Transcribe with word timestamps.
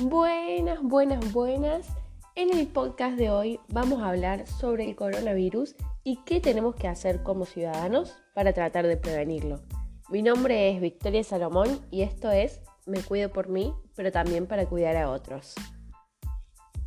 Buenas, 0.00 0.82
buenas, 0.82 1.32
buenas. 1.32 1.86
En 2.34 2.52
el 2.52 2.66
podcast 2.66 3.16
de 3.16 3.30
hoy 3.30 3.60
vamos 3.68 4.02
a 4.02 4.08
hablar 4.08 4.44
sobre 4.48 4.84
el 4.88 4.96
coronavirus 4.96 5.76
y 6.02 6.16
qué 6.24 6.40
tenemos 6.40 6.74
que 6.74 6.88
hacer 6.88 7.22
como 7.22 7.44
ciudadanos 7.44 8.12
para 8.34 8.52
tratar 8.52 8.88
de 8.88 8.96
prevenirlo. 8.96 9.60
Mi 10.10 10.20
nombre 10.20 10.70
es 10.70 10.80
Victoria 10.80 11.22
Salomón 11.22 11.80
y 11.92 12.02
esto 12.02 12.32
es 12.32 12.60
Me 12.86 13.02
cuido 13.02 13.30
por 13.30 13.48
mí, 13.48 13.72
pero 13.94 14.10
también 14.10 14.48
para 14.48 14.66
cuidar 14.66 14.96
a 14.96 15.10
otros. 15.10 15.54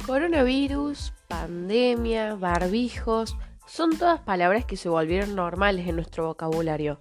Coronavirus, 0.06 1.14
pandemia, 1.30 2.36
barbijos, 2.36 3.38
son 3.68 3.98
todas 3.98 4.20
palabras 4.20 4.66
que 4.66 4.76
se 4.76 4.90
volvieron 4.90 5.34
normales 5.34 5.88
en 5.88 5.96
nuestro 5.96 6.28
vocabulario. 6.28 7.00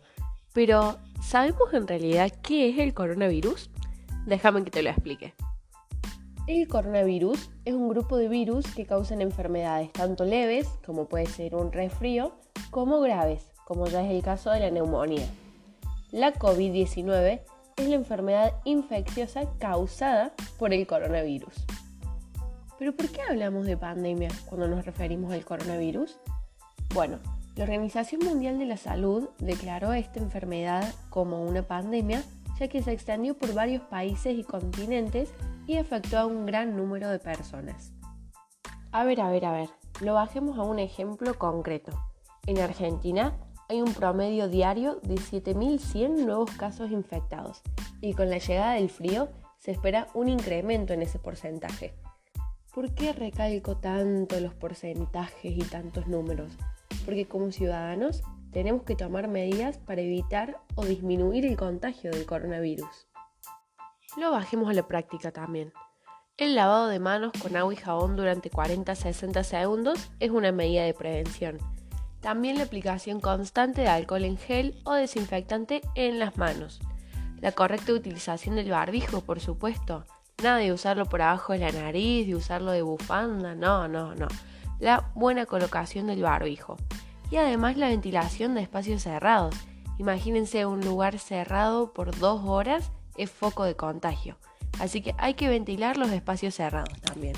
Pero, 0.55 0.99
¿sabemos 1.21 1.75
en 1.75 1.89
realidad 1.89 2.33
qué 2.43 2.69
es 2.69 2.79
el 2.79 2.95
coronavirus? 2.95 3.71
Déjame 4.25 4.63
que 4.63 4.71
te 4.71 4.83
lo 4.83 4.91
explique. 4.91 5.35
El 6.47 6.69
coronavirus 6.69 7.51
es 7.65 7.75
un 7.75 7.89
grupo 7.89 8.17
de 8.17 8.29
virus 8.29 8.73
que 8.73 8.87
causan 8.87 9.21
enfermedades 9.21 9.93
tanto 9.93 10.25
leves, 10.25 10.69
como 10.87 11.07
puede 11.09 11.27
ser 11.27 11.57
un 11.57 11.73
resfrío, 11.73 12.37
como 12.71 13.01
graves, 13.01 13.51
como 13.65 13.89
ya 13.89 14.05
es 14.05 14.13
el 14.13 14.23
caso 14.23 14.51
de 14.53 14.61
la 14.61 14.71
neumonía. 14.71 15.27
La 16.13 16.33
COVID-19 16.35 17.41
es 17.77 17.89
la 17.89 17.95
enfermedad 17.97 18.53
infecciosa 18.65 19.51
causada 19.59 20.35
por 20.57 20.73
el 20.73 20.87
coronavirus. 20.87 21.67
Pero 22.79 22.95
¿por 22.95 23.09
qué 23.09 23.23
hablamos 23.23 23.67
de 23.67 23.77
pandemia 23.77 24.29
cuando 24.49 24.69
nos 24.69 24.87
referimos 24.87 25.33
al 25.33 25.45
coronavirus? 25.45 26.17
Bueno, 26.95 27.19
la 27.57 27.65
Organización 27.65 28.21
Mundial 28.25 28.61
de 28.61 28.67
la 28.67 28.77
Salud 28.77 29.31
declaró 29.41 29.93
esta 29.95 30.21
enfermedad 30.21 30.95
como 31.11 31.43
una 31.43 31.63
pandemia 31.63 32.23
ya 32.61 32.69
que 32.69 32.83
se 32.83 32.93
extendió 32.93 33.37
por 33.37 33.53
varios 33.53 33.83
países 33.83 34.39
y 34.39 34.45
continentes 34.45 35.33
y 35.67 35.79
afectó 35.79 36.19
a 36.19 36.27
un 36.27 36.47
gran 36.47 36.77
número 36.77 37.09
de 37.11 37.19
personas. 37.19 37.93
A 38.93 39.05
ver, 39.05 39.21
a 39.21 39.31
ver, 39.31 39.45
a 39.45 39.53
ver, 39.53 39.69
lo 40.01 40.15
bajemos 40.15 40.59
a 40.59 40.63
un 40.63 40.79
ejemplo 40.79 41.35
concreto. 41.35 41.93
En 42.47 42.59
Argentina 42.59 43.37
hay 43.69 43.83
un 43.83 43.93
promedio 43.93 44.49
diario 44.49 45.01
de 45.03 45.17
7.100 45.17 46.25
nuevos 46.25 46.51
casos 46.53 46.91
infectados 46.91 47.63
y 48.01 48.15
con 48.15 48.31
la 48.31 48.39
llegada 48.39 48.75
del 48.75 48.89
frío 48.91 49.29
se 49.59 49.73
espera 49.73 50.07
un 50.15 50.29
incremento 50.29 50.93
en 50.93 51.03
ese 51.03 51.19
porcentaje. 51.19 51.95
¿Por 52.73 52.95
qué 52.95 53.13
recalco 53.13 53.79
tanto 53.79 54.39
los 54.39 54.55
porcentajes 54.55 55.57
y 55.57 55.63
tantos 55.63 56.07
números? 56.07 56.53
Porque 57.05 57.27
como 57.27 57.51
ciudadanos 57.51 58.23
tenemos 58.53 58.83
que 58.83 58.95
tomar 58.95 59.29
medidas 59.29 59.79
para 59.79 60.03
evitar 60.03 60.61
o 60.77 60.85
disminuir 60.85 61.47
el 61.47 61.57
contagio 61.57 62.11
del 62.11 62.27
coronavirus. 62.27 63.09
Lo 64.17 64.31
bajemos 64.31 64.71
a 64.71 64.73
la 64.73 64.87
práctica 64.87 65.31
también. 65.31 65.73
El 66.39 66.55
lavado 66.55 66.89
de 66.89 67.01
manos 67.01 67.33
con 67.41 67.57
agua 67.57 67.73
y 67.73 67.77
jabón 67.77 68.17
durante 68.17 68.51
40-60 68.51 69.43
segundos 69.43 70.11
es 70.21 70.31
una 70.31 70.53
medida 70.53 70.85
de 70.85 70.95
prevención. 70.95 71.59
También 72.21 72.57
la 72.57 72.65
aplicación 72.65 73.21
constante 73.21 73.83
de 73.83 73.89
alcohol 73.89 74.25
en 74.25 74.39
gel 74.39 74.81
o 74.85 74.95
desinfectante 74.95 75.83
en 75.95 76.19
las 76.19 76.39
manos. 76.39 76.81
La 77.41 77.53
correcta 77.53 77.93
utilización 77.93 78.57
del 78.57 78.71
barbijo, 78.71 79.21
por 79.21 79.41
supuesto. 79.41 80.05
Nada 80.43 80.59
de 80.59 80.73
usarlo 80.73 81.07
por 81.07 81.21
abajo 81.21 81.53
de 81.53 81.59
la 81.59 81.73
nariz, 81.73 82.27
de 82.27 82.35
usarlo 82.35 82.73
de 82.73 82.83
bufanda, 82.83 83.55
no, 83.55 83.87
no, 83.87 84.15
no. 84.15 84.29
La 84.79 85.11
buena 85.15 85.47
colocación 85.47 86.07
del 86.07 86.23
barbijo. 86.23 86.77
Y 87.31 87.37
además 87.37 87.77
la 87.77 87.89
ventilación 87.89 88.55
de 88.55 88.63
espacios 88.63 89.03
cerrados. 89.03 89.55
Imagínense 89.99 90.65
un 90.65 90.81
lugar 90.81 91.19
cerrado 91.19 91.93
por 91.93 92.19
dos 92.19 92.43
horas 92.45 92.93
es 93.19 93.31
foco 93.31 93.65
de 93.65 93.77
contagio. 93.77 94.37
Así 94.81 95.01
que 95.01 95.15
hay 95.19 95.35
que 95.35 95.49
ventilar 95.49 95.97
los 95.97 96.11
espacios 96.11 96.55
cerrados 96.55 97.01
también. 97.01 97.35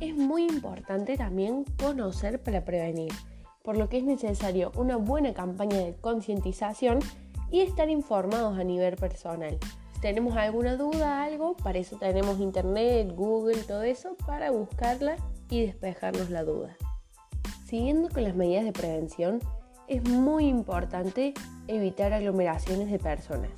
Es 0.00 0.14
muy 0.14 0.46
importante 0.46 1.16
también 1.16 1.64
conocer 1.78 2.42
para 2.42 2.64
prevenir, 2.64 3.12
por 3.62 3.76
lo 3.76 3.88
que 3.88 3.98
es 3.98 4.04
necesario 4.04 4.72
una 4.74 4.96
buena 4.96 5.34
campaña 5.34 5.76
de 5.78 5.94
concientización 6.00 7.00
y 7.50 7.60
estar 7.60 7.90
informados 7.90 8.58
a 8.58 8.64
nivel 8.64 8.96
personal. 8.96 9.58
Si 9.94 10.00
tenemos 10.00 10.36
alguna 10.36 10.76
duda, 10.76 11.22
algo, 11.22 11.56
para 11.56 11.78
eso 11.78 11.96
tenemos 11.96 12.40
internet, 12.40 13.12
Google, 13.14 13.62
todo 13.64 13.82
eso, 13.82 14.16
para 14.26 14.50
buscarla 14.50 15.16
y 15.50 15.66
despejarnos 15.66 16.30
la 16.30 16.44
duda. 16.44 16.76
Siguiendo 17.66 18.08
con 18.08 18.24
las 18.24 18.34
medidas 18.34 18.64
de 18.64 18.72
prevención, 18.72 19.40
es 19.86 20.02
muy 20.08 20.46
importante 20.46 21.34
evitar 21.66 22.12
aglomeraciones 22.12 22.90
de 22.90 22.98
personas. 22.98 23.50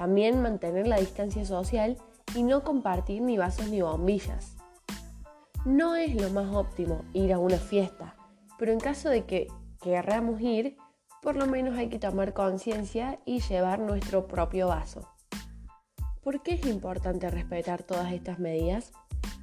También 0.00 0.40
mantener 0.40 0.86
la 0.86 0.96
distancia 0.96 1.44
social 1.44 1.98
y 2.34 2.42
no 2.42 2.64
compartir 2.64 3.20
ni 3.20 3.36
vasos 3.36 3.68
ni 3.68 3.82
bombillas. 3.82 4.56
No 5.66 5.94
es 5.94 6.14
lo 6.14 6.30
más 6.30 6.54
óptimo 6.54 7.04
ir 7.12 7.34
a 7.34 7.38
una 7.38 7.58
fiesta, 7.58 8.16
pero 8.58 8.72
en 8.72 8.80
caso 8.80 9.10
de 9.10 9.26
que 9.26 9.48
querramos 9.82 10.40
ir, 10.40 10.78
por 11.20 11.36
lo 11.36 11.44
menos 11.44 11.76
hay 11.76 11.90
que 11.90 11.98
tomar 11.98 12.32
conciencia 12.32 13.20
y 13.26 13.40
llevar 13.40 13.78
nuestro 13.78 14.26
propio 14.26 14.68
vaso. 14.68 15.06
¿Por 16.22 16.42
qué 16.42 16.54
es 16.54 16.64
importante 16.64 17.28
respetar 17.28 17.82
todas 17.82 18.10
estas 18.14 18.38
medidas? 18.38 18.92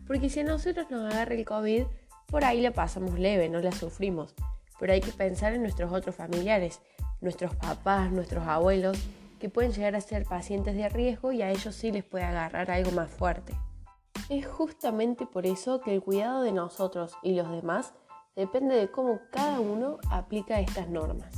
Porque 0.07 0.27
si 0.27 0.39
a 0.39 0.43
nosotros 0.43 0.89
nos 0.89 1.13
agarra 1.13 1.35
el 1.35 1.45
COVID, 1.45 1.83
por 2.25 2.45
ahí 2.45 2.61
la 2.61 2.71
pasamos 2.71 3.19
leve, 3.19 3.47
no 3.47 3.59
la 3.59 3.73
sufrimos. 3.73 4.33
Pero 4.79 4.91
hay 4.91 5.01
que 5.01 5.11
pensar 5.11 5.53
en 5.53 5.61
nuestros 5.61 5.93
otros 5.93 6.15
familiares, 6.15 6.81
nuestros 7.21 7.55
papás, 7.55 8.11
nuestros 8.11 8.47
abuelos, 8.47 8.97
que 9.39 9.49
pueden 9.49 9.71
llegar 9.71 9.95
a 9.95 10.01
ser 10.01 10.25
pacientes 10.25 10.75
de 10.75 10.89
riesgo 10.89 11.31
y 11.31 11.41
a 11.41 11.51
ellos 11.51 11.75
sí 11.75 11.91
les 11.91 12.03
puede 12.03 12.25
agarrar 12.25 12.71
algo 12.71 12.91
más 12.91 13.09
fuerte. 13.09 13.53
Es 14.29 14.45
justamente 14.47 15.25
por 15.25 15.45
eso 15.45 15.79
que 15.81 15.93
el 15.93 16.01
cuidado 16.01 16.41
de 16.41 16.51
nosotros 16.51 17.13
y 17.23 17.35
los 17.35 17.49
demás 17.49 17.93
depende 18.35 18.75
de 18.75 18.91
cómo 18.91 19.19
cada 19.31 19.59
uno 19.59 19.97
aplica 20.11 20.59
estas 20.59 20.89
normas. 20.89 21.33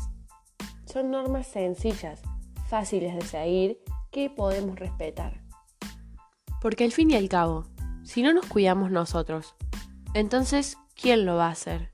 Son 0.85 1.11
normas 1.11 1.47
sencillas, 1.47 2.21
fáciles 2.67 3.15
de 3.15 3.21
seguir, 3.21 3.79
que 4.11 4.29
podemos 4.29 4.77
respetar. 4.79 5.41
Porque 6.61 6.83
al 6.83 6.91
fin 6.91 7.11
y 7.11 7.15
al 7.15 7.29
cabo, 7.29 7.65
si 8.03 8.23
no 8.23 8.33
nos 8.33 8.47
cuidamos 8.47 8.91
nosotros, 8.91 9.55
entonces, 10.13 10.77
¿quién 10.99 11.25
lo 11.25 11.35
va 11.35 11.47
a 11.47 11.51
hacer? 11.51 11.91